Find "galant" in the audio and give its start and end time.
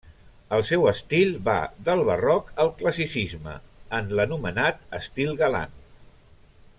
5.47-5.77